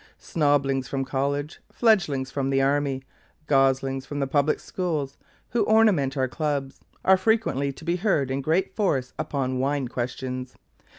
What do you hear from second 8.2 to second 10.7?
in great force upon wine questions.